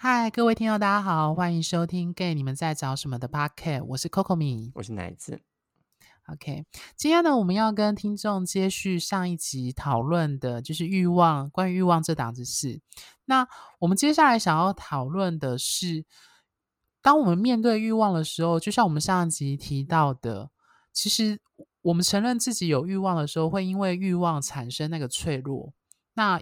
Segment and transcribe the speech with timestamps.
[0.00, 5.42] 嗨，各位听众，大家好，欢迎收听《Gay 你们在找什么》的 Podcast，我是 Coco 米，我是奶子。
[6.28, 6.64] OK，
[6.94, 12.80] 今天呢，我们要跟听众接续上一集讨论的，就是欲望，关于欲望这档子事。
[13.24, 13.48] 那
[13.80, 16.04] 我们接下来想要讨论的是，
[17.02, 20.52] 当我们面对欲望的时候，就像我们上一集提到的，
[20.92, 21.40] 其实
[21.82, 25.72] 我们承认自己有欲望的时候，会因为欲望产生那个脆弱。
[26.14, 26.40] 那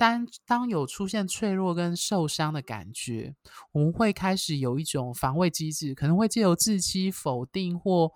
[0.00, 3.34] 当当有出现脆弱跟受伤的感觉，
[3.72, 8.10] 我们会开始有一种防卫机制，可能会借由自欺、否定或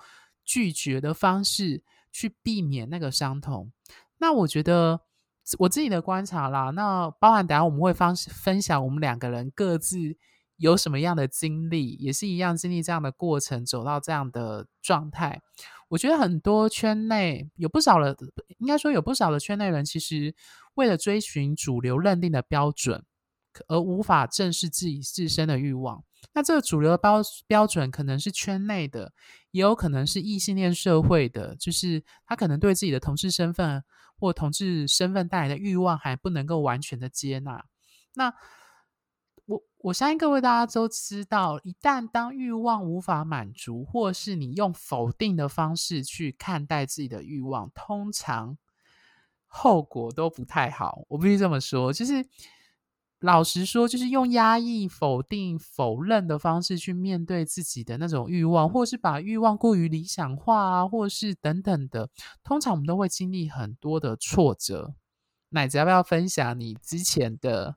[0.46, 3.70] 拒绝的方式去避免那个伤痛。
[4.16, 5.02] 那我觉得
[5.58, 9.98] 我自己的观察啦，那包含等下我们会分分享我们两个人各自
[10.56, 15.42] 有什么样的经历，也是一样经历这样的过程，走到这样的状态。
[15.88, 18.16] 我觉得很多圈内有不少的，
[18.58, 20.34] 应该说有不少的圈内人，其实。
[20.74, 23.04] 为了追寻主流认定的标准，
[23.68, 26.02] 而无法正视自己自身的欲望。
[26.32, 29.12] 那这个主流的标标准可能是圈内的，
[29.52, 33.84] 也有可能是异性恋社会的，就是他可能对自己的同志身份
[34.18, 37.64] 或同志身份带来的欲望还不能够完全的接纳。
[38.14, 38.34] 那
[39.84, 48.56] 我相信各位大家都知道，一旦当欲望无法满足，或是你用否定的方式去看待自己的欲望，通常。
[49.46, 51.92] 后果都不太好，我必须这么说。
[51.92, 52.26] 就是
[53.20, 62.08] 老实说，就是用压抑、否定、否认的方式去面对自己的那种欲望，或是把欲望过于理想化啊，或是等等的。
[62.42, 64.94] 通常我们都会经历很多的挫折。
[65.50, 67.76] 奶子要不要分享你之前的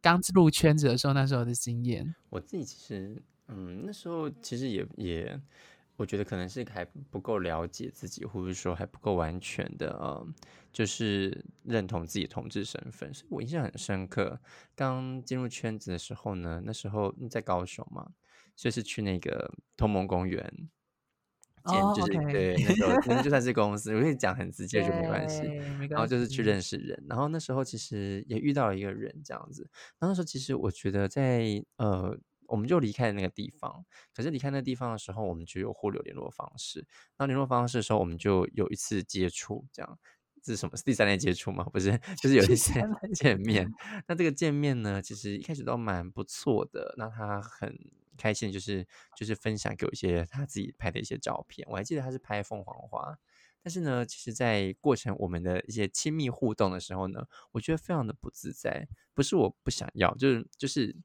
[0.00, 2.14] 刚入圈子的时候那时候的经验？
[2.30, 5.40] 我自己其实，嗯，那时候其实也也。
[5.98, 10.28] 我觉得可能是还不够了解自己，或者说还不够完全的，呃，
[10.70, 13.14] 就是认同自己同志身份。
[13.14, 14.38] 所以我印象很深刻，
[14.74, 18.10] 刚进入圈子的时候呢，那时候在高雄嘛，
[18.54, 20.68] 就是去那个同盟公园，
[21.94, 25.42] 就是对，那时候就算是公司，我跟你讲很直接就没关系。
[25.90, 29.68] 然后就是去认识人，然后那时候其实也遇到了一个人这样子。
[29.98, 32.18] 然后那时候其实我觉得在呃。
[32.48, 33.84] 我们就离开了那个地方，
[34.14, 36.86] 可是离开那个地方的时候，我们就有互留联络方式。
[37.18, 39.98] 那联络方式的时候，我们就有一次接触，这样
[40.40, 40.76] 这是什么？
[40.76, 41.64] 是第三类接触吗？
[41.64, 42.72] 不是，就是有一次
[43.12, 43.68] 见面。
[44.06, 46.94] 那这个见面呢，其实一开始都蛮不错的。
[46.96, 47.76] 那他很
[48.16, 51.66] 开心，就是就是分享给我一些他自己拍的一些照片。
[51.70, 53.16] 我还记得他是拍凤凰花，
[53.62, 58.88] 但是呢，其实，在过程我们的一些亲密互动的时候呢，我觉得非常的不自在。
[59.14, 60.96] 不是我不想要，就是就是。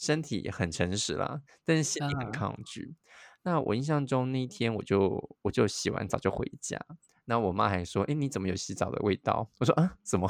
[0.00, 2.96] 身体很诚实啦，但是心里很抗拒。
[3.42, 6.80] 那我印象中那一天，我就我就洗完澡就回家。
[7.26, 10.26] 那我妈还说：“哎，你怎么有洗澡的味道？”我说：“啊，怎么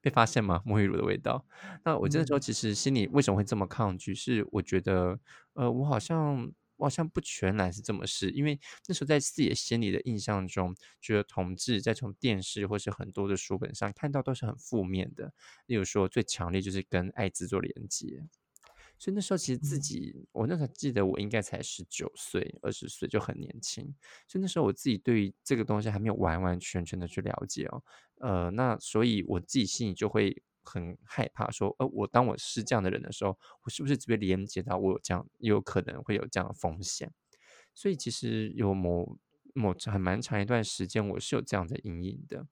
[0.00, 0.62] 被发现吗？
[0.66, 1.44] 沐浴乳的味道。”
[1.84, 4.14] 那我这个时候其实心里为什么会这么抗拒？
[4.14, 5.18] 是我觉得，
[5.54, 8.58] 呃，我好像我好像不全然是这么是，因为
[8.88, 15.32] 那时候在自己心里的印象中，觉得同志在从电视或是很多的书本上看到都是很负面的。
[15.66, 18.24] 例如说，最强烈就是跟艾滋做连接。
[19.00, 23.82] 所以那时候其实自己，我那时候记得我应该才十九岁、二十岁就很年轻，
[24.28, 27.82] 所以那时候我自己对于这个东西还没有完完全全的去了解哦，
[28.20, 37.10] 呃，那所以我自己心里就会很害怕，说，呃，我当我是这样的人的时候，我是不是只会连接到我有这样，有可能会有这样的风险？
[37.74, 39.16] 所以其实有某
[39.54, 42.46] 某很蛮长一段时间，我是有这样的阴影的。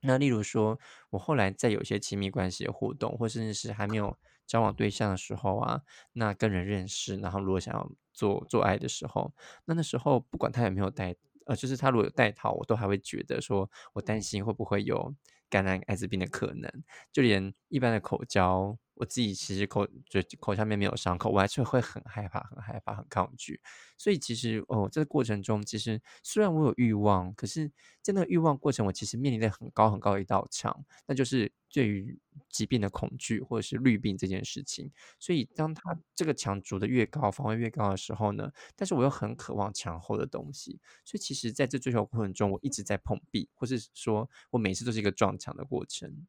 [0.00, 0.80] 那例如说，
[1.10, 4.16] 我后来在有些亲密关系的互动，或甚至是还没有。
[4.46, 5.80] 交往对象的时候啊，
[6.12, 9.32] 那跟人认识，然后如果想要做做爱的时候，
[9.64, 11.14] 那那时候不管他有没有带，
[11.46, 15.14] 呃，就是他如果有带套，我都还会觉得说，我担心会不会有
[15.48, 16.70] 感染艾滋病的可能，
[17.12, 18.76] 就连一般的口交。
[18.94, 23.60] 我自己其实口嘴口下面没有伤口，我还是会很害怕、很害怕、很抗拒。
[23.98, 27.70] 所以其实哦，这个过程中，其实虽然我有欲望，可是
[28.02, 32.18] 在那个欲望过程，我其实面临着很高很高的一道墙，那就是对于
[32.48, 34.90] 疾病的恐惧或者是绿病这件事情。
[35.18, 40.80] 所以当他这个墙筑的越高，防卫越高的时候呢，但是我又很渴望墙后的东西。
[41.04, 46.26] 所以其实在这追求过程中，我一直在碰壁，或是说我每次都是一个撞墙的过程。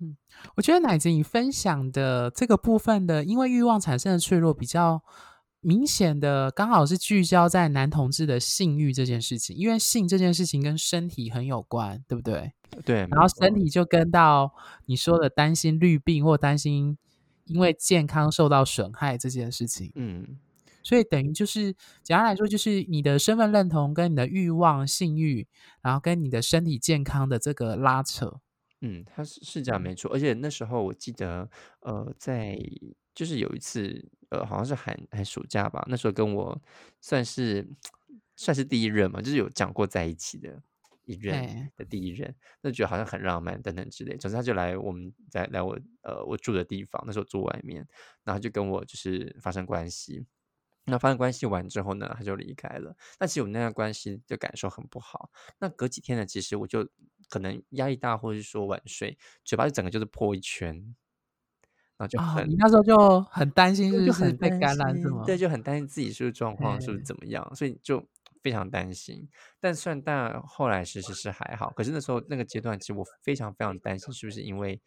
[0.00, 0.16] 嗯，
[0.56, 5.02] 我觉得奶子你分享的这个部分的，因为欲望产生的脆弱比较
[5.60, 12.52] 明显的，刚好是聚焦在男同志的性欲这件事情，因为性这件事情跟身体很有关，对不对？
[12.84, 13.06] 对。
[13.10, 14.54] 然后身体就跟到
[14.86, 16.96] 你说的担心绿病或担心
[17.44, 19.92] 因为健康受到损害这件事情。
[19.94, 20.38] 嗯。
[20.82, 25.46] 所以等于就是简单来说，就是你的身份认同跟你的欲望、性欲，
[25.82, 28.40] 然后跟你的身体健康的这个拉扯。
[28.82, 31.48] 嗯，他是是这样没错，而且那时候我记得，
[31.80, 32.58] 呃，在
[33.14, 36.58] 就是有一次，呃，好像是寒寒暑假吧，那时候跟我
[37.00, 37.68] 算是
[38.36, 40.62] 算是第一任嘛，就是有讲过在一起的
[41.04, 44.16] 一任对，的第一任，那觉得好像很浪漫等等之类。
[44.16, 47.86] 总之他就来我们在来我呃我住的地方，那时候住外面，
[48.24, 50.24] 然后就跟我就是发生关系。
[50.86, 52.96] 那发生关系完之后呢，他就离开了。
[53.20, 55.30] 那其实我那段关系的感受很不好。
[55.60, 56.88] 那隔几天呢，其实我就
[57.30, 60.74] 可能压力大，或者是说晚睡，嘴巴就整个就是破一圈，
[61.96, 65.22] 然后就啊，很你那时候就很担心是就不是很被感染是，吗？
[65.24, 68.04] 对，就很担心自己是不是状况是不是哎，怎么样，所以就
[68.42, 69.28] 非常担心。
[69.60, 74.80] 但虽然但后来其实是还好，可是那时候那个阶段，其实我非常非常担心，是不是因为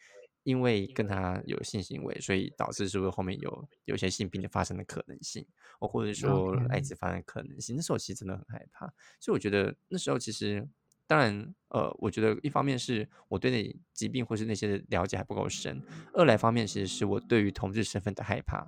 [0.43, 5.45] 因为跟他有性行为，所以导致是不是后面有有些性病的发生的可能性，
[5.79, 7.75] 或或者说艾滋发生的可能性。
[7.75, 10.67] 那时候其实真的很害怕，所以我觉得那时候其实。
[11.13, 15.79] 当然，呃，我觉得一方面是我对那疾病或是那些的了解还不够深，
[16.11, 18.67] 二来方面其实是我对于同志身份的害怕。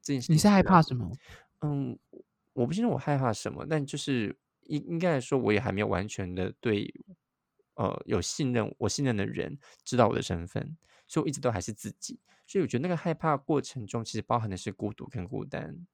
[0.00, 1.08] 这件事你是害怕什么？
[1.60, 1.96] 嗯，
[2.54, 6.92] 我不清楚我害怕什么，但就是应应该来说，我也还没有完全的对
[7.74, 10.76] 呃有信任，我信任的人知道我的身份，
[11.06, 12.18] 所以我一直都还是自己。
[12.48, 15.86] 所以我觉得那个害怕过程中，其实包含的是孤独跟孤单。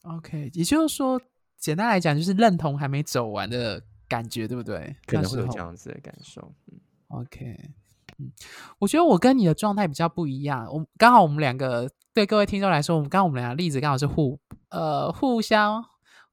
[0.00, 1.20] OK，也就是说，
[1.58, 4.96] 简单来讲，就是认同还没走完的感觉，对不对？
[5.06, 6.52] 可能会有这样子的感受。
[6.72, 7.56] 嗯，，OK，
[8.18, 8.30] 嗯，
[8.78, 10.66] 我觉得我跟你的状态比较不一样。
[10.72, 14.38] 我刚好我们两个对各位听众来说，我们刚好我们俩的例子刚好是互
[14.70, 15.84] 呃互相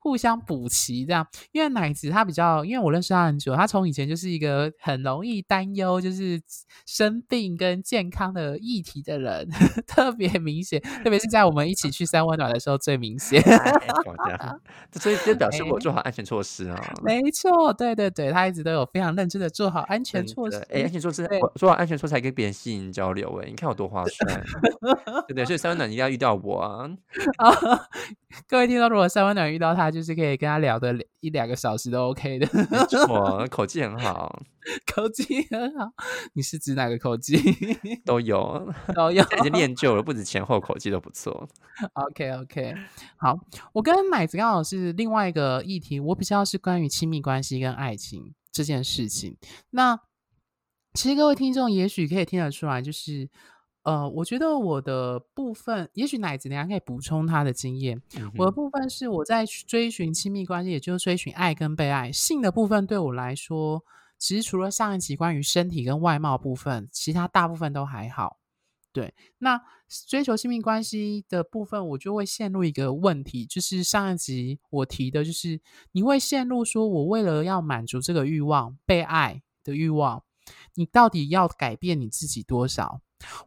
[0.04, 1.26] 互相补齐这样。
[1.54, 6.42] 因为奶子他比较，因为我认识他很久，他从以前就是一个很容易担忧就是
[6.86, 9.50] 生病跟健康的议题的人，
[9.88, 13.42] 特别明显，特别是在我们一起去三温暖的时候最明显。
[15.00, 16.94] 所以这表示我哎做好安全措施啊。
[17.02, 20.68] 没错，对对对，他一直都有非常认真的做好安全措施的，。
[20.70, 24.44] 哎，安全措施，我做好安全措施还跟别人吸引交流，哎，你看我多划算，
[25.28, 25.46] 对对？
[25.46, 26.90] 所以三温暖一定要遇到我啊。
[27.38, 27.50] 啊，
[28.48, 34.42] 各位听众，如果三温暖遇到他，就是可以跟他聊的一两个小时都 OK 的，没错， 口技很好，
[34.94, 35.90] 口技很好。
[36.34, 37.38] 你是指哪个口技？
[38.04, 39.24] 都有，都有。
[39.24, 41.48] 已经练就了， 不止前后口技都不错。
[41.94, 42.74] OK OK，
[43.18, 43.38] 好，
[43.72, 49.38] 我跟奶子刚好是另外一个议题，我比较是关于亲密关系跟爱情这件事情。
[49.70, 50.00] 那
[50.94, 53.30] 其实各位听众也许可以听得出来，就是
[53.84, 58.02] 呃，我觉得我的部分，也许奶子等一下可以补充他的经验。
[58.18, 62.12] 嗯，我的部分是我在追寻亲密关系，也就是追寻爱跟被爱。
[62.12, 63.84] 性的部分对我来说，
[64.18, 68.40] 其实除了上一集关于身体跟外貌部分，其他大部分都还好。
[68.94, 69.60] 对，那
[70.08, 75.60] 追求亲密关系的部分，我就会陷入一个问题，就是上一集我提的，就是
[75.92, 80.24] 你会陷入说，我为了要满足这个欲望，被爱的欲望，
[80.76, 83.02] 你到底要改变你自己多少？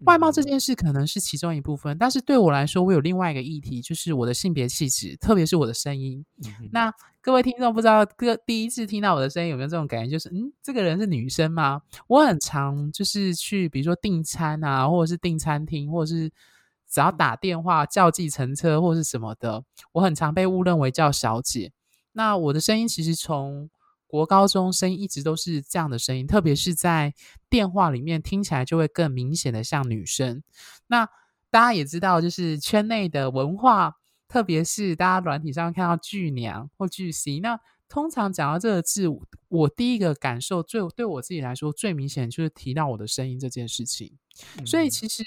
[0.07, 6.25] 外貌这嗯件事可能是其中一部分，但是对我来说，我有另外一个议题，就是我的性别气质，特别是我的声音。
[6.45, 10.11] 嗯，那各位听众不知道各第一次听到我的声音有没有这种感觉？
[10.11, 11.83] 就是嗯，这个人是女生吗？
[12.07, 16.31] 我很常就是去，比如说订餐啊，或者是订餐厅，或者是
[16.89, 21.73] 只要打电话叫计程车或是什么的，我很常被误认为叫小姐。
[22.13, 23.69] 那我的声音其实从
[24.07, 27.13] 国高中声音一直都是这样的声音，特别是在
[27.51, 30.43] 电话里面听起来就会更明显的像女生。
[30.87, 31.09] 那
[31.51, 33.95] 大家也知道，就是圈内的文化，
[34.29, 39.07] 特别是大家软体上看到巨娘或巨 C，那通常讲到这个字，
[39.49, 44.13] 我第一个感受最对我自己来说最明显就是提到我的声音这件事情。
[44.65, 45.23] 所以嗯其实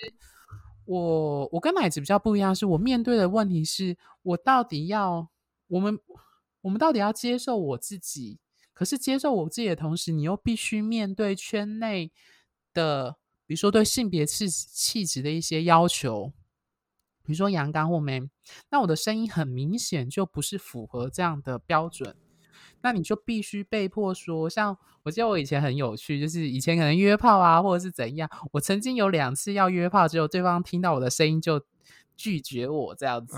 [0.85, 5.29] 我我跟奶子比较不一样，是我面对的问题是我到底要
[5.67, 5.97] 我们
[6.61, 8.39] 我们到底要接受我自己，
[8.79, 12.13] 可是接受我自己的同时，你又必须面对圈内
[12.73, 16.31] 的，比如说对性别气气质的一些要求，
[17.21, 18.29] 比如说阳刚或 man，
[18.69, 22.15] 那我的声音很明显就不是符合这样的标准。
[22.79, 31.61] 那你就必须被迫说，像我记得我以前很有趣，就是以前可能约炮啊，或者是怎样，我曾经有两次要约炮，只有对方听到我的声音就
[32.15, 33.35] 拒绝我这样子，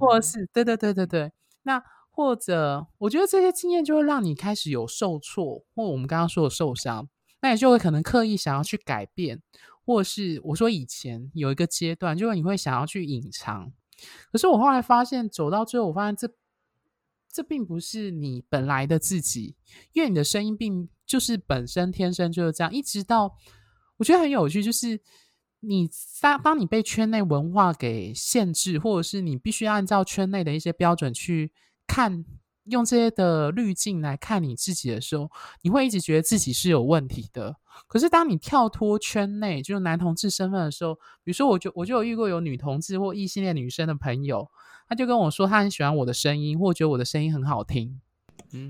[0.00, 0.20] 或者。
[0.20, 1.30] 是对对对对对，
[1.62, 1.80] 那
[2.10, 7.08] 或者我觉得这些经验就会让你开始有受挫，或我们刚刚说的受伤，
[7.40, 9.40] 那你就会可能刻意想要去改变，
[9.86, 13.72] 或是我说以前有一个阶段，就是你会想要去隐藏，
[14.30, 16.28] 可是我后来发现，走到最后，我发现这
[17.32, 19.54] 这并不是你本来的自己，
[19.92, 22.72] 因为你的声音并就是本身天生就是这样。
[22.72, 23.36] 一直到
[23.98, 25.00] 我觉得很有趣，就是
[25.60, 25.88] 你
[26.20, 31.52] 当当你被圈内文化给限制，或者是你必须要按照圈内的一些标准去
[31.90, 32.24] 看
[32.66, 35.28] 用这些的滤镜来看你自己的时候，
[35.62, 37.56] 你会一直觉得自己是有问题的。
[37.88, 40.94] 可是当你跳脱圈内，就是男同志身份的时候，
[41.24, 44.48] 比如说，我就我就有遇过有女同志或异性恋女生的朋友，
[44.88, 48.00] 他就跟我说，他很喜欢我的声音，或觉得我的声音很好听。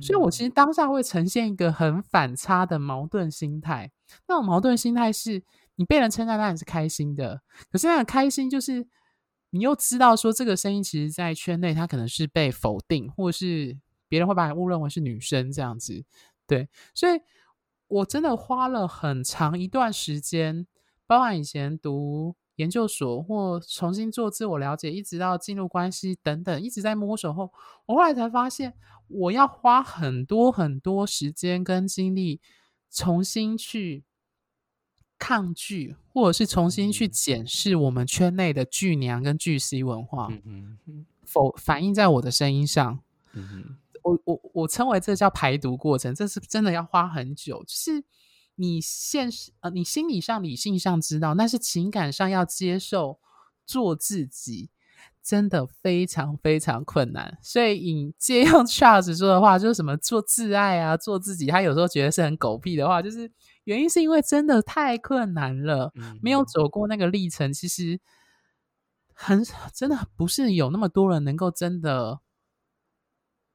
[0.01, 3.91] 所以，我其实当下会呈现一个很反差的矛盾心态。
[4.27, 5.43] 那种矛盾心态是，
[5.77, 8.87] 你被人称赞当然是开心的，可是那个开心就是
[9.51, 13.77] 你又知道说，这个声音其实在圈内它可能是被否定，或是
[14.09, 16.05] 别人会把你误认为是女生这样子。
[16.47, 17.21] 对，所以
[17.89, 20.67] 我真的花了很长一段时间，
[21.07, 27.53] 包含以前读研究所或重新做自我了解，一直到进入关系等等，一直在摸索后，
[27.87, 28.75] 我后来才发现。
[29.13, 32.41] 我要花很多很多时间跟精力，
[32.93, 34.05] 重新去
[35.21, 40.29] 抗拒，或者是重新去检视我们圈内的巨娘跟巨 C 文化，
[41.25, 42.99] 否反映在我的声音上。
[44.03, 47.63] 我我我称为这叫排毒过程，这是真的要花很久。
[47.65, 48.03] 就是
[48.55, 53.21] 你现实呃，你心理上、理性上知道，但是情感上要接受
[53.67, 54.71] 做自己。
[55.23, 61.47] 真的非常非常困难，所以引借用 Charles 说的话，就是什么做自爱啊，做自己。
[61.47, 63.31] 他有时候觉得是很狗屁的话，就是
[63.71, 68.01] 原因是因为真的太困难了，没有走过那个历程，其实
[69.15, 72.21] 很真的不是有那么多人能够真的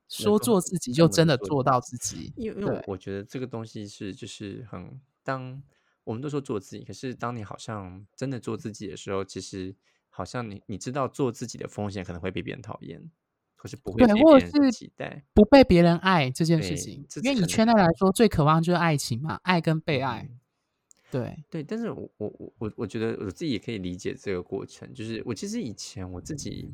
[0.07, 2.31] 说做自己就真的做到自己。
[2.37, 5.61] 因为因为我觉得这个东西是就是很当
[6.05, 9.75] 我们都说做自己，可是当你好像真的做自己的时候，其实。
[10.17, 13.11] 好像你你知道做自己的风险可能会被别人讨厌，
[13.55, 17.05] 可是不会被别人期待，不被别人爱这件事情。
[17.23, 20.29] 因为以圈内来说，最渴望就是爱情嘛，爱跟被爱。
[21.11, 24.93] 对对，但是我我我我我觉得我自己也可以理解这个过程。
[24.93, 26.69] 就是我其实以前我自己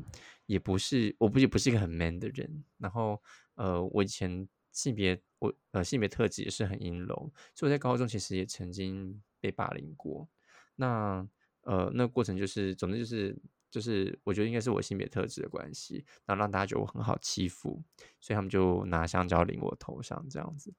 [0.46, 2.64] 也不是，我不也不是一个很 man 的人。
[2.78, 3.22] 然后
[3.54, 7.14] 呃，我以前性别我呃性别特质也是很阴柔，
[7.54, 10.28] 所以我在高中其实也曾经被霸凌过。
[10.74, 11.24] 那
[11.60, 13.36] 呃，那过程就是，总之就是，
[13.72, 17.82] 就是我觉得应该是我性别特质的关系，然后让大家觉得我很好欺负，
[18.20, 20.74] 所以他们就拿香蕉淋我头上这样子。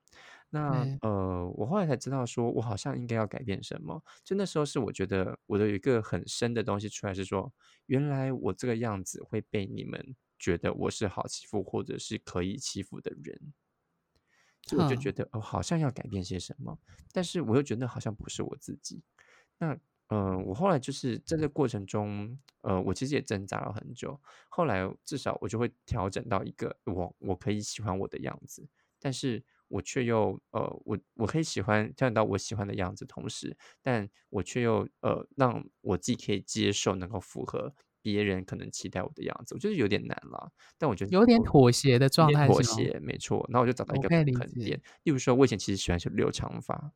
[0.51, 4.03] 那呃，我后来才知道，说我好像应该要改变什么。
[4.23, 7.51] 就那时候是我觉得我的有一个很深的东西出来，是说，
[7.87, 13.53] 原来我这个样子会被你们觉得我是好欺负或者是可以欺负的人，
[14.61, 16.77] 所以我就觉得哦，好像要改变些什么，
[17.11, 19.01] 但是我又觉得好像不是我自己。
[19.57, 19.75] 那
[20.13, 24.19] 嗯，我后来就是在这过程中，呃，我其实也挣扎了很久。
[24.49, 28.67] 后来至少我就会调整到一个我我可以喜欢我的样子，
[28.99, 39.55] 但是我却又呃，我我可以喜欢调整到我喜欢的样子，同时，但我却又呃，让我自己可以接受，能够符合别人可能期待我的样子。
[39.55, 43.43] 我觉得有点难了，但我觉得有点妥协的状态，妥协没错。
[43.51, 46.93] 那我就找到一个平衡点，例如说，我以前其实喜欢留长发。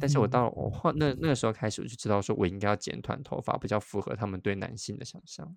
[0.00, 5.56] 但是我到我换那那个时候开始，我就知道说我应该要剪短头发，比较符合他们对男性的想象。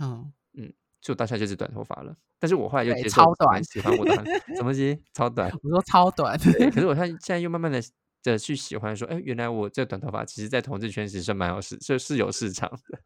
[0.00, 2.16] 嗯嗯，就当下就是短头发了。
[2.38, 4.14] 但是我后来又接受超短，喜欢我的
[4.56, 5.50] 什么西超短？
[5.62, 6.38] 我说超短。
[6.38, 7.82] 可是 我现现在又慢慢的
[8.22, 12.98] 的去喜欢说，哎，原来我这短头发其实，在同志圈其实是蛮有市，就是有市场的。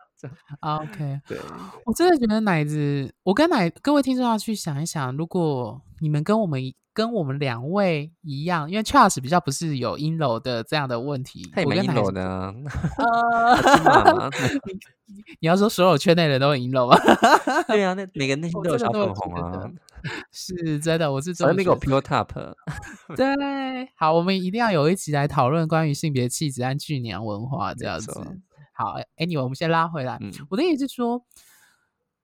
[0.60, 1.38] OK，对，
[1.84, 6.60] 我真的觉得奶子，我跟奶各位听众要去想一想，如果你们跟我们
[6.92, 12.52] 跟我们两位一样，因为 Charles 比较不是有阴柔的这样的问题，他也蛮阴柔呢。
[12.98, 14.30] 呃，
[15.40, 16.96] 你要说所有圈内人都很阴柔吗？
[17.66, 19.68] 对啊，那每个内心都有小粉红啊，
[20.30, 21.54] 是真的，我是真的。
[21.54, 22.28] 那个 Pure Top，
[23.16, 23.26] 对，
[23.96, 28.12] 好，我们一定要有一集来讨论关于性别气质和巨娘文化这样子。
[28.74, 30.20] 好，Anyway，我们先拉回来。
[30.50, 31.24] 我的意思是说。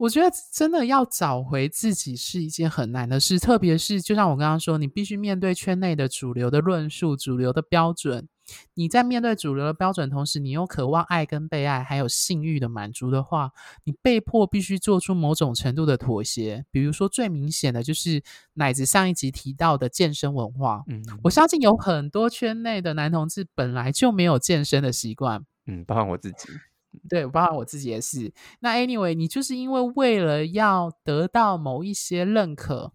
[0.01, 8.27] 我觉得真的要找回自己是一件很难的事，特别是就像我刚刚说，你必须面对圈内的主流的论述、主流的标准。
[8.73, 13.51] 你在面对主流的标准同时，你又渴望爱跟被爱，还有性欲的满足的话，
[13.85, 16.65] 你被迫必须做出某种程度的妥协。
[16.71, 18.23] 比如说，最明显的就是
[18.55, 20.83] 奶子上一集提到的健身文化。
[20.87, 25.45] 嗯，我相信有很多圈内的男同志本来就没有健身的习惯。
[25.71, 26.49] 嗯，包含我自己。
[27.09, 28.33] 对，包括我自己也是。
[28.59, 32.93] 那 anyway，你就是因为为了要得到某一些认可，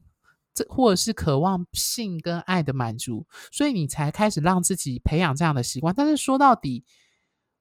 [0.53, 5.95] 这或者是渴望性跟爱的满足，所以你才开始让自己培养这样的习惯。
[5.95, 6.83] 但是说到底，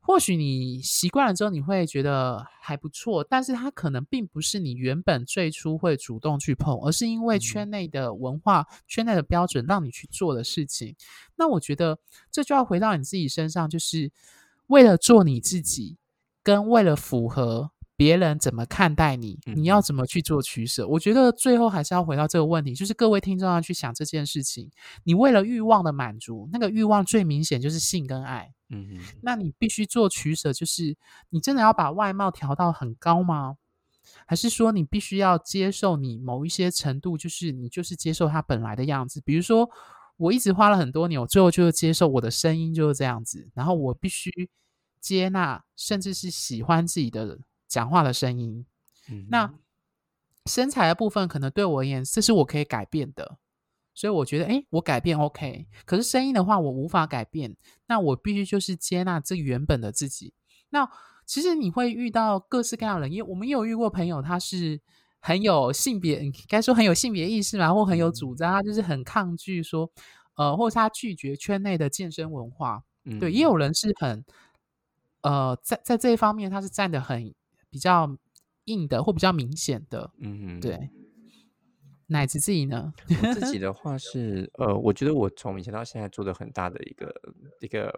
[0.00, 10.96] 或许你习惯了之后，你会觉得还不错，但是它可能并不是你原本最初会主动去碰，而是因为圈内的文化、圈内的标准让你去做的事情。
[11.36, 11.96] 那我觉得
[12.32, 14.10] 这就要回到你自己身上，就是
[14.68, 15.98] 为了做你自己。
[16.46, 20.86] 跟为了符合别别人怎么看待你，你要怎么去做取舍？
[20.86, 24.70] 我觉得最后还是要回到这个问题，就是各位听众要去想这件事情。
[25.04, 28.52] 你为了欲望的满足，那个欲望最明显就是性跟爱。
[28.68, 30.94] 嗯那你必须做取舍，就是
[31.30, 33.56] 你真的要把外貌调到很高吗？
[34.26, 39.22] 还是说你必须要接受你某一些程度，就是你就是接受他本来的样子？
[39.24, 39.70] 比如说，
[40.16, 44.30] 我一直花了很多年，我最后就是接受我的声音就是这样子，然后我必须
[45.00, 48.64] 接纳，甚至是喜欢自己的讲话的声音。
[49.28, 49.52] 那
[50.46, 53.38] 身材的部分，可能对我而言，这是我可以改变的。
[53.96, 57.56] 所以我觉得，哎，我改变 OK，可是声音的话，我无法改变。
[57.86, 60.34] 那我必须就是接纳这原本的自己。
[60.70, 60.90] 那
[61.24, 64.80] 其实你会遇到各式各样的人，因为我们也有遇过朋友，他是
[65.26, 69.90] 很有性别，该说很有性别意识嘛，或很有主张，他就是很抗拒说，
[70.34, 72.84] 呃，或者他拒绝圈内的健身文化。
[73.18, 74.22] 对，也有人是很，
[75.22, 77.34] 呃，在在这一方面他是站的很
[77.70, 78.14] 比较
[78.64, 80.10] 硬的，或比较明显的。
[80.18, 80.90] 嗯，对。
[82.08, 82.92] 奶子自己呢？
[83.08, 87.14] 我自己 的话是，呃，我觉得我从以前到现在做的很大的一个
[87.60, 87.90] 一个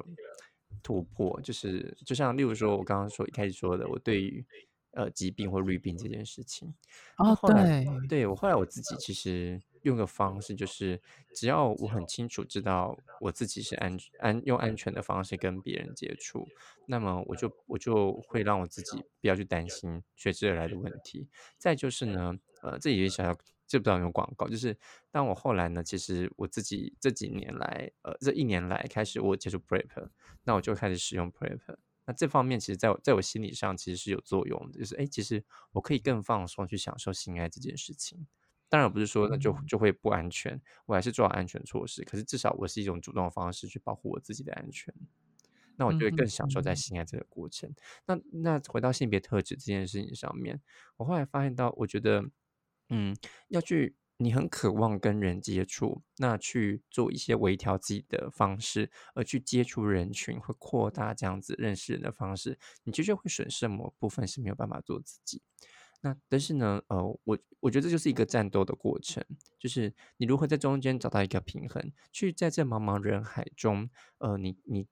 [0.81, 4.47] 突破，就是就像例如说，我刚刚说一开始说的，我对于
[4.97, 6.75] 呃疾病或绿病这件事情，
[7.19, 11.01] 哦，对，对我后来我自己其实用个方式，就是
[11.35, 16.49] 只要我很清楚知道我自己是安安用安全的方式跟别人接触，
[16.87, 21.29] 那么我就我就会让我自己不要去担心随之而来的问题。
[21.57, 23.39] 再就是呢，呃，这也想要。
[23.69, 24.47] 知不知道有广告？
[24.47, 24.79] 就是
[25.11, 30.09] 当我后来呢，其实我自己这几年来，呃，这一年来开始我接触 Prep，
[30.45, 31.59] 那我就开始使用 Prep。
[32.07, 38.27] 那这方面其实在我在我心理上其实是有作用的，就是哎，其实我可以更放松去享受性爱这件事情。
[38.69, 42.03] 当然不是说那就就会不安全，我还是做好安全措施。
[42.05, 44.95] 可是至少我是一种主动的方式去保护我自己的安全。
[45.77, 47.71] 那我就会更享受在性爱这个过程。
[48.07, 50.61] 那那回到性别特质这件事情上面，
[50.97, 52.25] 我后来发现到，我觉得。
[52.89, 53.17] 嗯，
[53.49, 65.43] 要去，你很渴望跟人接触，那去做一些微调自己的方式，而去接触人群，会扩大这样子认识人的方式，你的确会损失某部分是没有办法做自己。
[66.01, 69.25] 那但是呢，呃，我我觉得这就是一个战斗的过程，
[69.59, 74.87] 就是你如何在中间找到一个平衡，去在这茫茫人海中，呃，你你。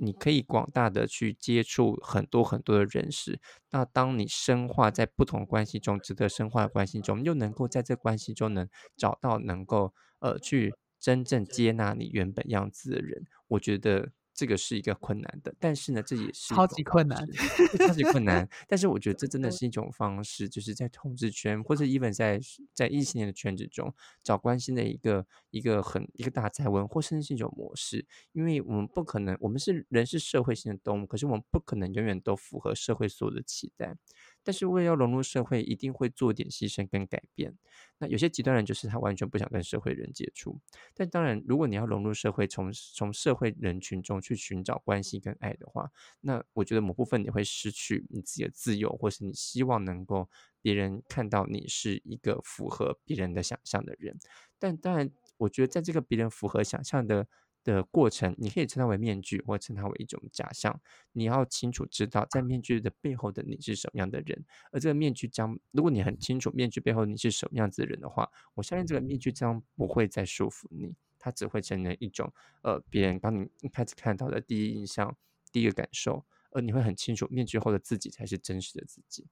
[0.00, 3.38] 你可以广大的去接触很多很多的人士，
[3.70, 14.10] 那当你深化在不同关系中，值得深化的关系中，又能够在这关系中能找到能够呃去真正接纳你原本样子的人，我觉得。
[14.40, 17.28] 这个是一个困难的，但是呢，这也是超级困难，
[17.76, 18.48] 超级困难。
[18.66, 22.40] 但是我觉得这 真的是一种方式，就是在统治圈或者 even 在
[22.72, 28.06] 在异性恋的圈子中找关心的一个一个很一个大灾问，或甚至是一种模式。
[28.32, 33.94] 因为我们不可能，我们是人是社会性的动物，可是我们不可能永远都符合社会所有的期待。
[34.42, 37.54] 但是为了要融入社会，一定会做点牺牲跟改变。
[37.98, 40.58] 那有些极端人就是他完全不想跟社会人接触。
[40.94, 50.28] 但当然，如果你要融入社会，从从社会人群中去寻找关系跟爱的话，那我觉得某部分你会失去你自己的自由，或是你希望能够
[50.62, 54.18] 别人看到你是一个符合别人的想象的人。
[54.58, 57.26] 但当然，我觉得在这个别人符合想象的。
[57.62, 60.80] 的过程，你可以称它为面具，或称它为一种假象。
[61.12, 64.44] 你要清楚知道，在面具的背后的你是什么样的人。
[64.72, 75.14] 而这个面具将，如果你很清楚面具背后你是什么样子的人的话，我相信这个面具将不会再束缚你，它只会成为一种呃别人当你一开始看到的第一印象、
[75.52, 79.26] 第一个感受，而你会很清楚面具后的自己才是真实的自己。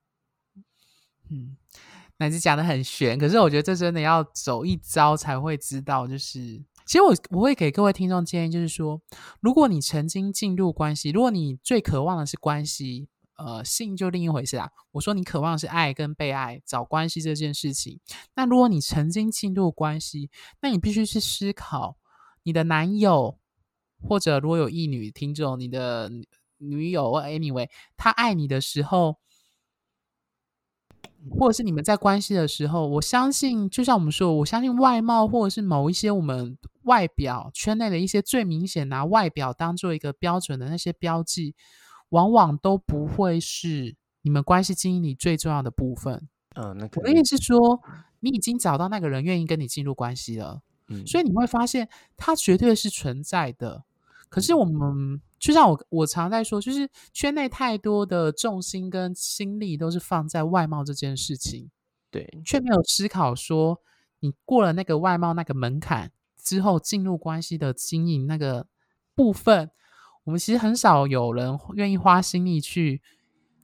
[1.31, 1.57] 嗯，
[2.17, 6.62] 乃至讲的很玄，可是我觉得这真的要走一招才会知道，就是。
[6.88, 9.03] 其实我我会给各位听众建议，就是说，
[9.40, 14.70] 如果你曾经进入关系，如果你最渴望的是关系，呃，性就另一回事啦。
[14.92, 18.01] 我说你渴望的是爱跟被爱，找关系这件事情。
[18.37, 20.31] 那如果你曾经进入关系，
[20.62, 21.98] 那你必须去思考，
[22.42, 23.38] 你的男友
[24.01, 26.11] 或者如果有异女听众，你的
[26.57, 29.18] 女友 anyway，他爱你的时候。
[31.31, 41.55] 或者是你们在关系的时候，我相信，就像我们说，我相信外貌或者是某一些我们外表圈内的一些最明显拿外表当做一个标准的那些标记，
[42.11, 46.29] 往往都不会是你们关系经营里最重要的部分。
[46.55, 47.81] 嗯，那我的意思是说，
[48.21, 53.85] 你已经找到那个人愿意跟你进入关系了，嗯，所以你会发现他绝对是存在的。
[54.29, 55.21] 可是我们。
[55.38, 61.70] 就像我我常在说，就是圈内太多的重心跟心力都是放在外貌这件事情，
[62.11, 63.81] 对，却没有思考说
[64.20, 68.66] 你过了那个外貌那个门槛之后，进入关系的经营那个
[69.14, 69.70] 部分，
[70.24, 73.01] 我们其实很少有人愿意花心力去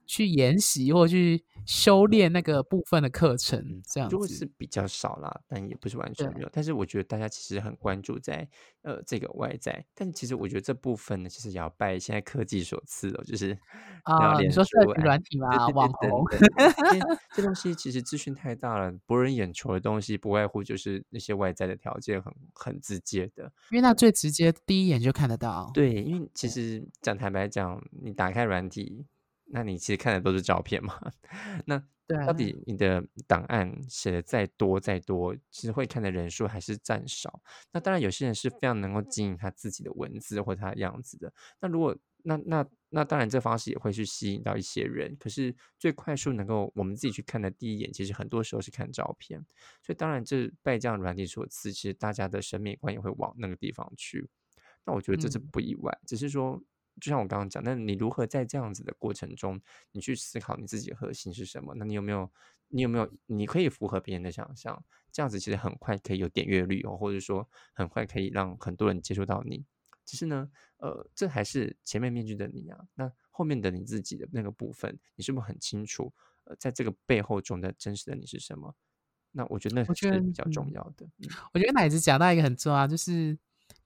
[0.05, 4.27] 去研习或去修炼那个部分的课程嗯，这样子。
[4.27, 6.49] 是比较少啦，但也不是完全对没有。
[6.51, 8.47] 但是我觉得大家其实很关注在
[8.81, 13.49] 呃这个外在，但其实我觉得这部分呢，其实也要拜现在科技所赐哦，就是
[14.07, 15.67] 要啊，你脸说社书、群软体对吗？
[15.67, 16.23] 对网红，
[17.35, 23.51] 这东西其实资讯太大了，博人眼球的东西，不外乎就是那些外在的条件很很直接的。
[23.71, 25.71] 因为那最直接，第一眼就看得到。
[25.73, 29.05] 对，因为其对实讲坦白讲，你打开软体，
[29.45, 30.99] 那你其实看的都是照片嘛。
[31.65, 37.41] 那到，底你的档案写的再多再多，其实会看的人数还是占少。
[37.71, 41.33] 那当然，有些人是非常能够经营他自己的文字或他的样子的。
[41.59, 45.15] 那如果那那那当然，这方式也会去吸引到一些人。
[45.19, 49.43] 可是最快速能够我们自己去看的第一眼，其实很多时候是看照片。
[49.81, 54.29] 所以当然，这拜这样软体所赐，其实大家的审美观也会往那个地方去。
[54.85, 56.61] 那我觉得这是嗯，不意外，只是说，
[57.01, 59.59] 就像我刚刚讲，那你如何在这样子的过程中，
[59.91, 61.73] 你去思考你自己的核心是什么？
[61.75, 62.31] 那你有没有，
[62.69, 64.83] 你有没有，你可以符合别人的想象？
[65.11, 69.65] 这样子其实很快可以有点阅率哦，或者说很快可以让很多人接触到你。
[70.05, 76.13] 只是呢，呃，这还是前面面具的你啊，那后面的你自己的那个部分，你是不是很清楚？
[76.43, 78.75] 呃，在这个背后中的真实的你是什么？
[79.31, 81.05] 那我觉得那是比较重嗯，要的。
[81.17, 83.37] 嗯我觉得奶子讲到一个很重要，就是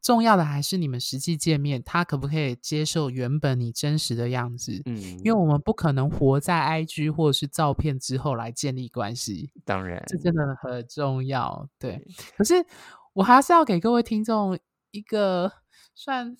[0.01, 4.81] 重要的还是你们实际见面，他可不可以接受原本你真实的样子？
[4.85, 11.67] 嗯因为嗯，我们不可能活在 IG 或者是照片之后来建立关系，当然，这真的很重要。
[11.77, 12.65] 对，对，可是
[13.13, 14.57] 我还是要给各位听众
[14.91, 15.51] 一个
[15.93, 16.35] 算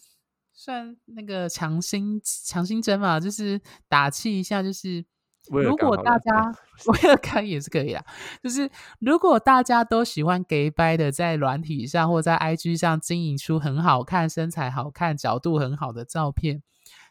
[0.54, 5.06] 算那个强心强心针嘛，就是打气一下，就是
[5.50, 6.54] 如果大家
[6.86, 8.04] 为了 看也是可以啦，
[8.44, 16.62] 就是如果大家都喜欢 gay 掰的在软体上或在 IG 上经营出很好看、身材好看、角度很好的照片，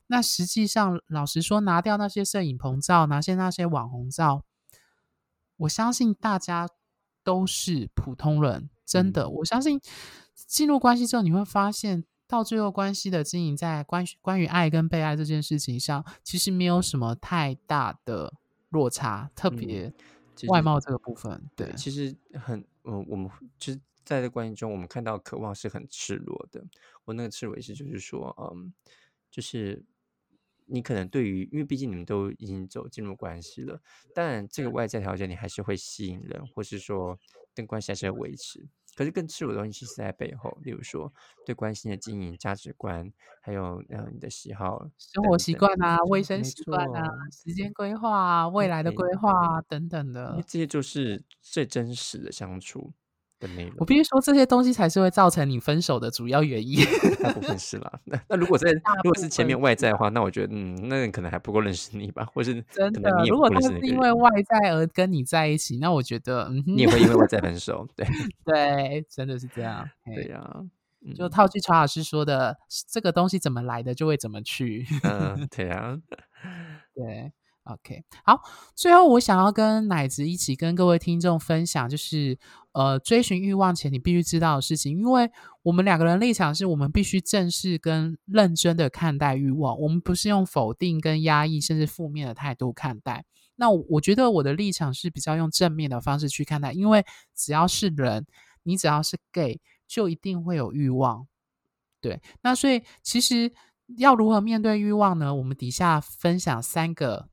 [0.06, 4.44] 那实际上老实说，拿掉那些摄影棚照，拿些那些网红照，
[5.56, 6.68] 我相信大家
[7.24, 9.80] 都是普通人，真嗯，的，我相信
[10.34, 18.34] 进入关系之后，你会发现，到最后关系的经营，在关关于爱跟被爱这件事情上，其实没有什么太大的
[18.68, 19.92] 落差，特嗯，别
[20.46, 26.62] 外貌这个部分，对，对，其实很，嗯，我们就是在这关系中，我们看到渴望是很赤裸的。
[27.06, 28.72] 我那个赤裸意思就是说，嗯，
[29.30, 29.82] 就是
[30.66, 33.80] 你可能对于，因为毕竟你们都已经走进入关系了，
[34.14, 37.18] 但这个外在条件你还是会吸引人，或是说
[37.54, 38.68] 跟关系还是会维持。
[38.98, 41.12] 可是更赤裸的东西其实在背后，例如说
[41.46, 43.08] 对关系的经营、价值观，
[43.40, 50.42] 还有呃你的喜好生活习惯啊、卫生习惯啊、时间规划啊、未来的，规划啊等等的。
[50.48, 52.92] 这些就是最真实的相处
[53.38, 53.74] 的内容。
[53.78, 56.78] 我必须说，这些东西才是会造成你分手的主要原因。
[57.22, 58.70] 大部分是啦，那那如果在
[59.04, 63.10] 如果是前面外在的话，那我觉得，嗯，那人可能还不够认识你吧，或是真的。
[63.22, 68.06] 你如果他是因为外在而跟你在一起，那我觉得，嗯你也，会因为外在分手，对
[68.44, 69.88] 对，真的是这样。
[70.04, 70.42] 对呀，
[71.16, 72.56] 就嗯套句曹老师说的，
[72.90, 74.86] 这个东西怎么来的，就会怎么去。
[75.04, 75.96] 嗯，对呀，
[76.94, 77.32] 对
[77.68, 78.40] ，OK，好，
[78.74, 82.38] 最后我想要跟奶子一起跟各位听众分享，就是
[82.72, 85.30] 呃，追寻欲望前你必须知道的事情，因为
[85.62, 93.24] 我们两个人立场是我们必须正视跟认真的看待欲望，我们不是用否定跟压抑甚至负面的态度看待。
[93.56, 97.04] 那我我觉得我的立场是比较用正面的方式去看待，因为
[97.34, 98.24] 只要是人，
[98.62, 101.26] 你只要是 gay，就一定会有欲望。
[102.00, 103.52] 对，那所以其实
[103.96, 105.34] 要如何面对欲望呢？
[105.34, 107.28] 我们底下分享三个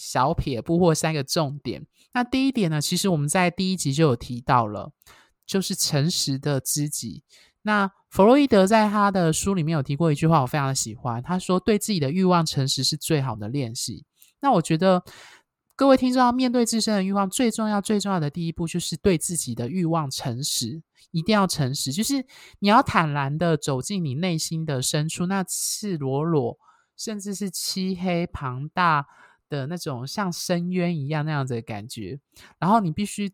[0.00, 1.86] 小撇步或三个重点。
[2.14, 4.90] 那第一点呢，其实我们在第一集就有提到了，
[5.46, 7.22] 就是诚实的知己。
[7.62, 11.22] 那弗洛伊德在他的书里面有提过一句话，我非常的喜欢。
[11.22, 14.06] 他说：“对自己的欲望诚实是最好的练习。”
[14.40, 15.04] 那我觉得
[15.76, 22.24] 各位听众要面对自身的欲望，最重要、最重要的第一步就是对自己的欲望诚实，一定要诚实，就是
[22.60, 26.58] 你要坦然的走进你内心的深处，那赤裸裸，
[26.96, 29.06] 甚至是漆黑庞大
[29.50, 32.18] 的那种像深渊一样那样子的感觉，
[32.58, 33.30] 然后你必须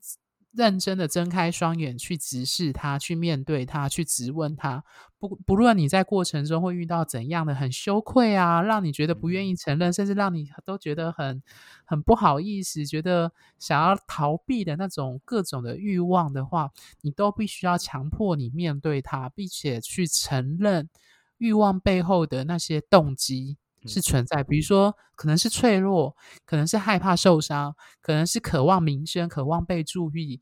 [0.52, 4.82] 认真的睁开双眼去直视它，去面对它，去质问它。
[5.18, 11.42] 不不论你在过程中会遇到怎样的很羞愧啊，让你觉得不愿意承认，甚至让你都觉得很
[11.84, 16.70] 很不好意思，觉得想要逃避的那种各种的欲望的话，
[17.02, 20.88] 你都必须要强迫你面对它，并且去承认
[21.36, 23.58] 欲望背后的那些动机。
[23.86, 24.00] 是。
[24.00, 30.40] 存在，比如说可能是脆弱，可能是害怕受伤，可能是渴望名声、渴望被注意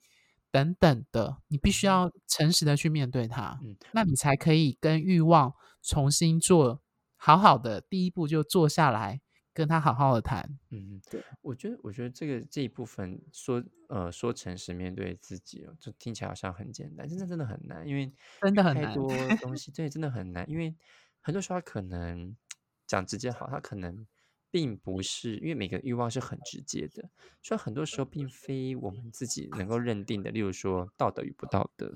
[0.50, 3.76] 等等的，你必须要诚实的去面对它，嗯。
[3.92, 4.04] 那。
[4.04, 6.80] 你才可以跟欲望重新做
[7.16, 9.20] 好好的第一步，就坐下来
[9.52, 10.58] 跟他好好的谈。
[10.70, 19.08] 嗯，对，我觉得，我觉得这个这一部分说，呃，说诚实面对自己哦，就听起来好像很简单，真的真的很难，因为真的很难太多
[19.40, 19.56] 东。
[19.56, 20.74] 西，对，真的很难，因为
[21.20, 22.36] 很多时候他可能
[22.86, 24.06] 讲直接好，他可能
[24.50, 27.10] 并不是，因为每个欲望是很直接的，
[27.42, 31.92] 所以很多时候并非我们自己能够认定的，例如说道德与不道德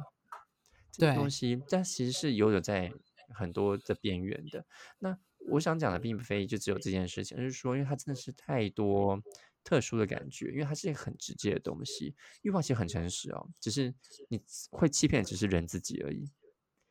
[0.90, 2.92] 这个东，西，但其实是游走在
[3.35, 4.64] 很多的边缘的。
[4.98, 5.16] 那
[5.51, 9.22] 我想讲的并非就只有这件事情，而是说，因为它真的是太多
[9.62, 12.16] 特殊的感觉，因为它是一个很直接的东西。
[12.42, 13.94] 欲望其实很诚实哦，只是
[14.29, 16.29] 你会欺骗，只是人自己而已。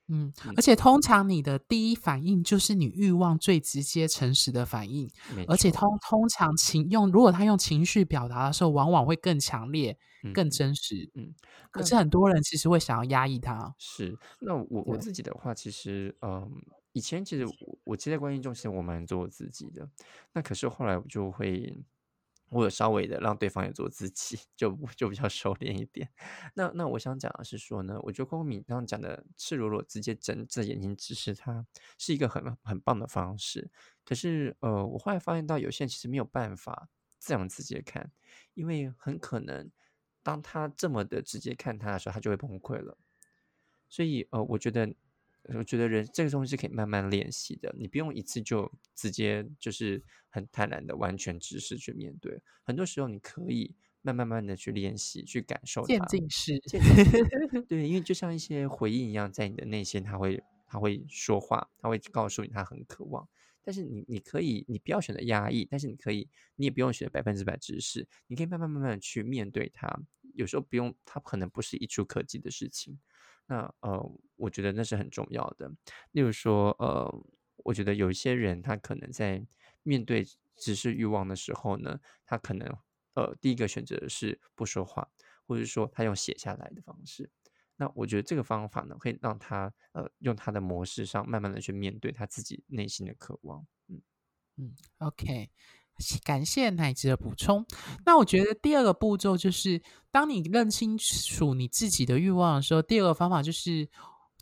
[0.10, 5.10] 嗯，嗯而且通常你的第一反应就是你欲望最直接、诚实的反应，
[5.48, 9.98] 而且，通通常情用，如果他用情绪表达的时候，往往会更强烈、
[10.32, 11.10] 更嗯真实。
[11.16, 11.34] 嗯，
[11.72, 13.76] 可是很多人其实会想要压抑它。
[13.80, 16.50] 是，那我我，自己的话，其实，嗯，
[16.94, 19.88] 以前其实我我其实在关系中，其实我蛮做我自己的。
[20.34, 21.78] 那可是后来我就会，
[22.50, 26.10] 我有稍微的让对方也做自己， 就就比较收敛一点。
[26.56, 31.66] 那那我想讲的是说呢，我觉得郭敏刚刚讲的赤裸裸直接睁着眼睛直视他，
[31.98, 33.70] 是一个很很棒的方式。
[34.06, 38.12] 可是呃，我后来发现到有些人其实没有办法这样直接看，
[38.54, 39.70] 因为很可能
[40.24, 42.98] 当他这么的直接看他的时候，他就会崩溃了。
[43.90, 44.94] 所以呃，我觉得，
[45.56, 56.06] 我觉得人这个东西是可以慢慢练习的，你不用一次就直接就是很坦然的完全直视去面对，很多时候你可以慢慢慢的去练习，去感受渐它。
[56.06, 56.60] 渐进式，
[57.68, 63.28] 对，因为就像一些回应一样，在你的内心，它会它会说话，它会告诉你它很渴望。
[63.64, 70.00] 但是你你可以，你不要选择压抑，但是你可以，你也不用选择百分之百直视，你可以慢慢慢慢的去面对它。
[70.36, 72.98] 有时候不用，它可能不是一触可及的事情。
[73.48, 75.72] 那呃，我觉得那是很重要的。
[76.12, 77.10] 例如说，呃，
[77.58, 79.46] 我觉得有一些人他可能在
[79.84, 82.68] 面对只是欲望的时候呢，他可能
[83.16, 85.08] 呃第一个选择是不说话，
[85.48, 87.30] 或者说他用写下来的方式。
[87.78, 93.66] 那我觉得这个方法呢，可以让他呃用他的模式上，慢慢的去面对他自己内心的渴望。
[93.88, 94.02] 嗯
[94.58, 95.50] 嗯，OK，
[96.24, 97.66] 感谢奶子的补充。
[98.06, 99.82] 那我觉得第二个步骤就是，
[100.12, 103.88] 当你认清楚你自己的欲望的时候，第二个方法就是，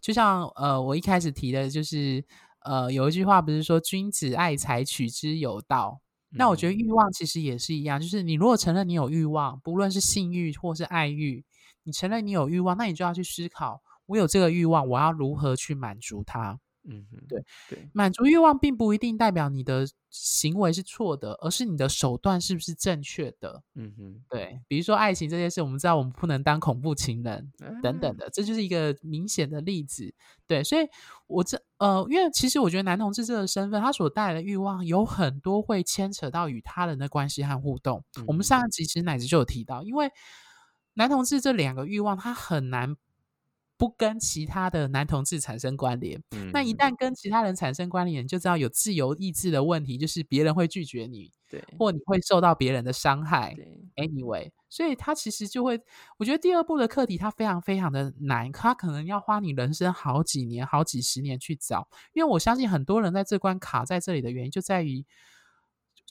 [0.01, 2.23] 就像呃我一开始提的，就是
[2.61, 6.01] 呃有一句话不是说“君子爱财，取之有道”。
[6.37, 11.45] 那我觉得嗯欲望其实也是一样，就是你如果承认你有欲望，不论是性欲或是爱欲，
[11.83, 16.59] 你承认你有欲望，那你就要去思考，我有这个欲望，我要如何去满足它。
[16.87, 23.63] 嗯哼，对对，满足欲望并不一定代表你的行为是错的，而是你的手段是不是正确的。
[23.73, 30.13] 嗯哼，对，比如说爱情这件事，我们知道我们不能当恐怖情人等等啊，的，这就是一个明显的例子。
[30.47, 30.87] 对，所以
[31.27, 38.03] 我这呃，因为其实我觉得男同志这个身份，他所带来的欲望有很多会牵扯到与他人的关系和互动。
[38.27, 40.09] 我们嗯上一集其实乃至就有提到，因为
[40.93, 42.95] 男同志这两个欲望，他很难
[43.77, 46.21] 不跟其他的男同志产生关联。
[46.53, 53.53] 那一嗯，旦跟其他人产生关联，你就知道有自由意志的问题，就是别人会拒绝你，对或你会受到别人的伤害。
[53.53, 55.79] 对，Anyway，所以他其实就会，
[56.17, 61.87] 我觉得第二步的课题它非常非常的难，他可能要花你人生好几年、好几十年去找。
[62.13, 65.05] 因为我相信很多人在这关卡在这里的原因，就在于，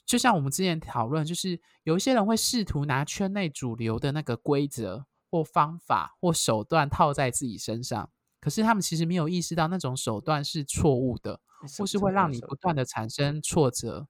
[0.05, 11.41] 就像我们之前讨论，就是有一些人会试图拿圈内主流的那个规则或方法或手段套在自己身上，可是他们其实没有意识到那种手段是错误的，
[11.77, 12.73] 或是会让你不断？
[12.73, 14.07] 的产生挫折。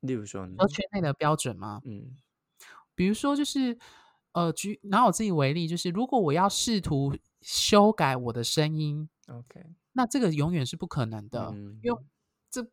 [0.00, 0.54] 例如说呢？
[0.58, 1.82] 说圈内的标准吗？
[1.84, 2.16] 嗯
[2.94, 3.78] 比如说，就是
[4.32, 11.50] 呃，举拿我自己为例，就是如果我要试图修改我的声音，，OK，那这个永远是不可能的，
[11.82, 12.06] 因为嗯
[12.50, 12.66] 这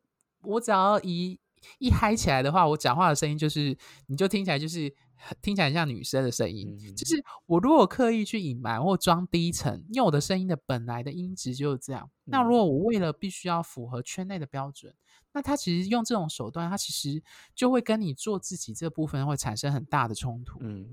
[0.43, 1.38] 我只要一
[1.80, 5.03] 一嗨起来的话，我讲话的声音就是，你就听起来就是很
[5.42, 6.78] 听起来像女生的声音。
[6.80, 12.10] 嗯就是我如果刻意去隐瞒或装低沉，因为我的声音的本来的音质就是这样。
[12.26, 14.94] 那如嗯果我为了必须要符合圈内的标准，
[15.32, 17.22] 那他其实用这种手段，他其实
[17.56, 20.60] 就会跟你做自己这部分会产生很大的冲突。
[20.62, 20.88] 嗯，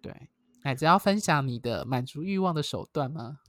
[0.00, 0.28] 对，
[0.62, 3.40] 哎只要分享你的满足欲望的手段吗？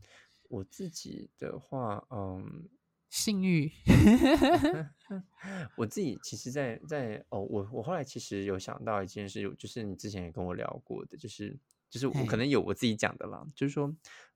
[0.50, 2.68] 我自己的话，嗯，
[3.10, 3.72] 性欲，
[5.76, 11.58] 我自己其实在，在哦，我我后来其实有想到一件事，有就是你之前也跟我聊过的，就是
[11.89, 13.91] 就是我可能有我自己讲的啦，就是说，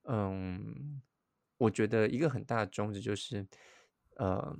[0.05, 1.01] 嗯，
[1.57, 3.45] 我觉得一个很大的宗旨就是，
[4.15, 4.57] 呃，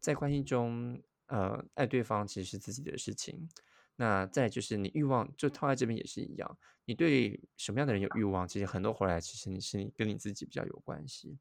[0.00, 3.48] 在关系中，呃，爱对方其实是自己的事情。
[3.94, 11.38] 那再就是你欲望，就套在这边也是一样，你对什么样的人有欲望，其实很多回来其实你是你跟你自己比较有关系。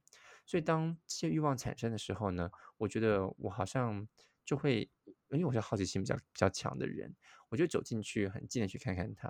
[0.51, 4.05] 所以当这些欲望产生的时候呢，我觉得我好像
[4.43, 4.91] 就会
[5.29, 7.15] 因为我是好奇心比较比较强的人，
[7.47, 9.29] 我就走进去很近的去看看它。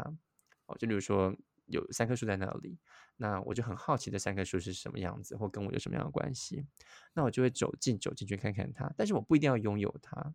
[0.65, 1.31] 哦，就比如说
[1.67, 2.79] 有三棵树在那里，
[3.17, 6.65] 那我就很好奇这三棵树是什么样子，或跟我有什么样的关系，
[7.13, 8.91] 那我就会走近走进去看看它。
[8.97, 10.33] 但是我不一定要拥有它，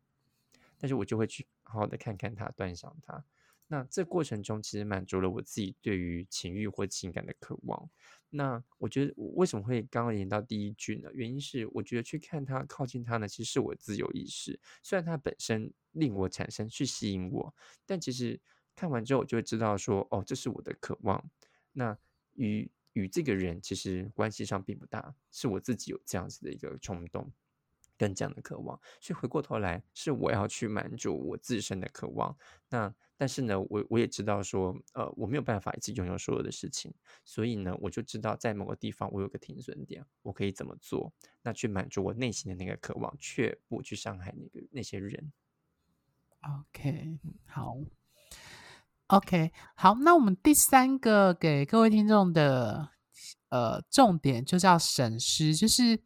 [0.78, 3.24] 但是我就会去好好的看看它，端详它。
[3.68, 7.90] 那这过程中其实满足了我自己对于情欲或情感的渴望。
[8.30, 11.10] 那我觉得为什么会刚刚连到第一句呢？
[11.14, 14.58] 原因是我觉得去看他、靠近他呢，其实是我自由意识。
[14.82, 17.54] 虽然他本身令我产生去吸引我，
[17.86, 18.38] 但其实
[18.74, 21.24] 看完之后我就会知道说，哦，这是我的渴望。
[21.72, 21.96] 那
[22.34, 27.32] 与与这个人其实关系上并不大，是我自己有这样子的一个冲动。
[27.96, 32.36] 跟这样的渴望，所以回过头来是我要去满足我自身的渴望。
[32.68, 36.92] 那但是呢，我我也知道说，呃，我没有办法一直拥有所有的事情，
[37.24, 41.10] 所以呢，我就知道在某个地方我有个停损点，我可以怎么做，
[41.42, 45.32] 那去满足我内心的那个渴望，却不去伤害那个那些人。
[46.42, 47.78] OK，好
[49.06, 52.90] ，OK，好，那我们第三个给各位听众的
[53.48, 56.02] 呃重点就叫审视，就是。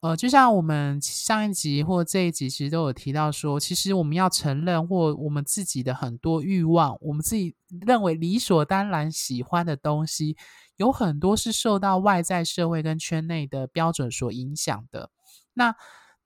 [0.00, 7.54] 呃，就像我们上一集或这一集其实都有提到说，其实我们要承认或我们自己的很多欲望，我们自己
[7.86, 10.38] 认为理所当然喜欢的东西，
[10.76, 15.10] 有很多是受到外在社会跟圈内的标准所影响的。
[15.52, 15.74] 那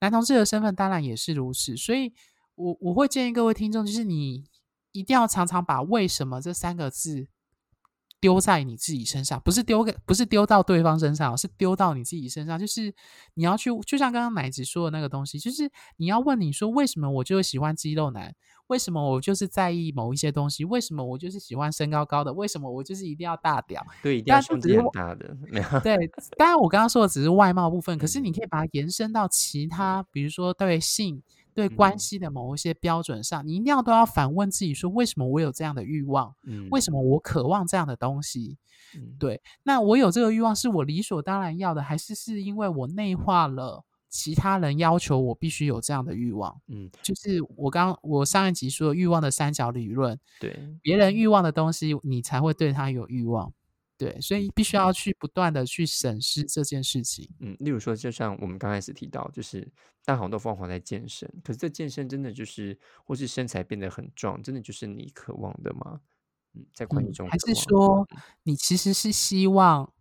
[0.01, 2.13] 男同志的身份当然也是如此，所以
[2.55, 4.45] 我我会建议各位听众，就是你
[4.93, 7.27] 一定要常常把“为什么”这三个字。
[8.25, 12.59] 丢在你自己身上，不是丢给，不是丢到对方身上，是丢到你自己身上。
[12.59, 12.91] 就是
[13.35, 18.35] 你要去，就像刚刚奶子说的那个东西，就是你要问你说，为什么我就是喜欢肌肉男？
[18.69, 20.65] 为什么我就是在意某一些东西？
[20.65, 22.33] 为什么我就是喜欢身高高的？
[22.33, 23.87] 为什么我就是一定要大屌？
[24.03, 25.37] 对，一定要胸肌很大的。
[25.83, 31.23] 对，当然我刚刚说的只是外貌部分，可是你可以把它延伸到其他，比如说对性。
[31.55, 36.35] 对关系的某一些标准上，你一定要都要反问自己说：为什么我有这样的欲望？
[36.45, 38.59] 嗯，为什么我渴望这样的东西？
[38.97, 39.41] 嗯，对。
[39.63, 46.61] 那我有这个欲望，是我理所当然要的，还是是因为我内化了其他人要求我必须有这样的欲望？
[46.69, 53.53] 嗯，就是我刚我上一集说欲望的三角理论，对，别人欲望的东西，你才会对他有欲望。
[53.97, 57.31] 对，所以必须要去不断的去审视这件事情。
[57.39, 59.61] 嗯，例如说，就像我们刚开始提到，就是
[60.05, 66.01] 大家好多疯狂在健身，可是这健身真的就是，或是身材变得很壮，真的就是你渴望的吗？
[66.55, 68.05] 嗯，在关系中，还是说
[68.43, 69.93] 你其实是希望，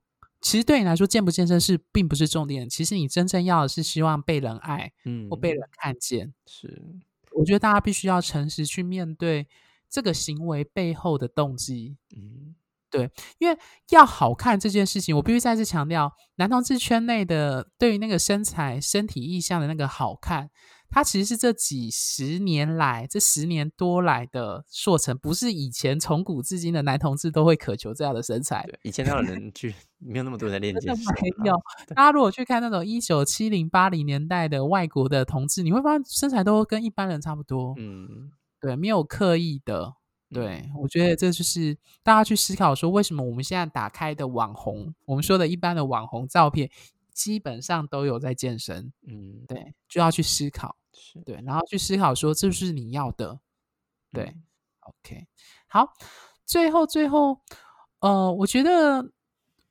[0.42, 6.34] 其实对你来说，健不健身是并不是重点，其实你真正要的是希望被人爱，嗯，或被人看见。
[6.48, 6.84] 是，
[7.32, 9.48] 我觉得大家必须要诚实去面对
[9.88, 11.96] 这个行为背后的动机。
[12.16, 12.56] 嗯。
[12.94, 13.58] 对，因为
[13.90, 20.52] 要好看这件事情，我必须再次强调，男同志圈内的对于那个身材、身体意向的那个好看，
[20.92, 28.64] 它其实是这几十年来、这十年多来的塑成，不是以前从古至今的男同志都会渴求这样的身材。
[28.84, 31.06] 以前那有人去， 没有那么多人在练健身。
[31.40, 31.60] 没有，
[31.96, 37.74] 大家如果去看那种一九七零、八零年代的外国的同志，你会发现身材都跟一般人差不多。
[37.80, 38.30] 嗯，
[38.62, 39.96] 对，没有刻意的。
[40.34, 46.70] 对，我觉得这就是大家去思考说，为什么我们现在打开的网红，我们说的一般的网红照片，
[47.14, 48.92] 基本上都有在健身。
[49.08, 50.76] 嗯，对，就要去思考，
[51.26, 53.40] 对，然后去思考说，这是你要的。
[54.12, 54.36] 对
[54.82, 55.28] ，OK，
[55.68, 55.94] 好，
[56.46, 57.40] 最后最后，
[58.00, 59.12] 呃，我觉得。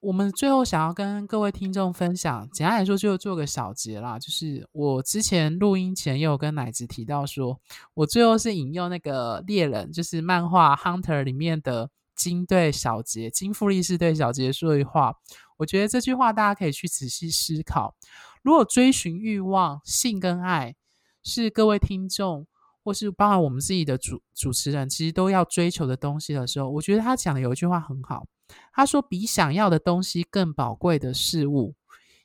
[0.02, 4.18] 我们最后想要跟各位听众分享，简单来说就做个小结啦。
[4.18, 7.60] 就是我之前录音前也有跟奶子提到，说
[7.94, 15.14] 我最后是引用那个猎人，就是漫画《Hunter》里面的金对小杰、金富力士对小杰说的话。
[15.58, 17.94] 我觉得这句话大家可以去仔细思考。
[18.42, 20.74] 如果追寻欲望、性跟爱
[21.22, 22.44] 是各位听众，
[22.82, 28.26] 或是包含我们自己的主主持人，其实都要追求的东西的时候，我觉得他讲的有一句话很好。
[28.72, 31.74] 他说：“比想要的东西更宝贵的事物，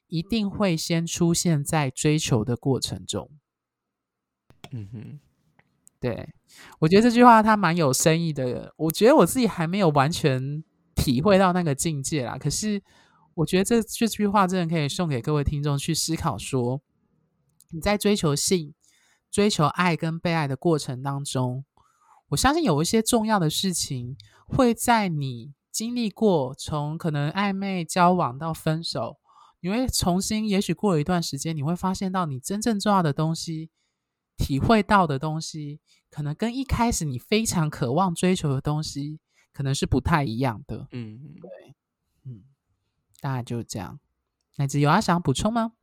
[0.07, 3.29] 一定会先出现在追求的过程中。”
[4.71, 5.19] 嗯哼，
[5.99, 6.33] 对
[6.79, 8.73] 我觉得这句话他蛮有深意的。
[8.77, 10.63] 我觉得我自己还没有完全
[10.95, 12.37] 体会到那个境界啦。
[12.37, 12.81] 可是
[13.33, 16.81] 我觉得这这句话真的可以送给各位听众去思考：说
[17.71, 18.73] 你在追求性、
[19.29, 21.65] 追求爱跟被爱的过程当中，
[22.29, 24.15] 我相信有一些重要的事情
[24.47, 25.56] 会在你。
[25.77, 29.19] 经历过从可能暧昧交往到分手，
[29.59, 33.69] 你会重新，也许过了一段时间，你会发现到你真正重要的东西，
[34.37, 39.19] 体会到的东西，可能跟一开始你非常渴望追求的东西，
[39.53, 40.87] 可能是不太一样的。
[40.93, 41.75] 嗯，对，
[42.25, 42.45] 嗯，
[43.21, 43.99] 大概就是这样。
[44.55, 45.73] 乃子有要想补充吗？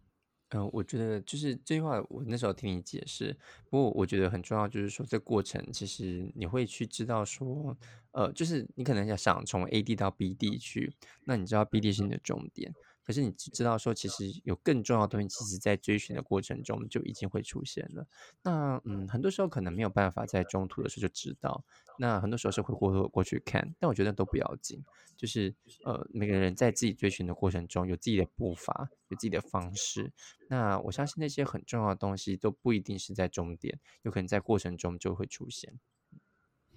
[0.56, 3.36] 嗯，我觉得就是这句话，我那时候听你解释。
[3.68, 7.76] 不过我觉得很重要，就是说这过程其实你会去知道说，
[8.12, 10.94] 呃，就是你可能要想从 A D 到 B D 去，
[11.24, 12.72] 那你知道 B D 是你的重点。
[13.04, 18.06] 可是你知道说，其实有更重要的东西，其实在追寻的过程中就已经会出现了。
[18.42, 21.62] 那嗯，很多时候可能没有办法在中途的时候就知道。
[21.98, 24.82] 那很多时候是会过过去看，但我觉得都不要紧。
[25.16, 30.12] 就是呃，每个人在自己追寻的过程中有自己的步伐，有自己的方式。
[30.48, 35.78] 那我相信那些很重要的东西都不一定是在终点，有可能在过程中就会出现。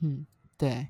[0.02, 0.90] 嗯，对，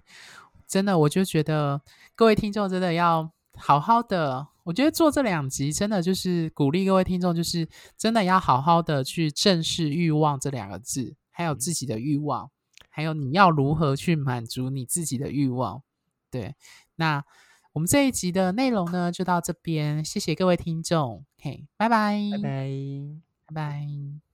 [0.68, 1.82] 真的，我就觉得
[2.16, 3.32] 各位听众真的要。
[3.58, 12.50] 好好的，我觉得做这两集真的就是鼓励各位听众，就是真的要好好的去正视欲望这两个字，还有自己的欲望，
[12.90, 15.82] 还有你要如何去满足你自己的欲望。
[16.30, 16.56] 对，
[16.96, 17.24] 那
[17.74, 22.70] 我们这一集的内容呢，就到这边，谢谢各位听众，嘿，拜拜，拜拜，
[23.48, 24.27] 拜拜。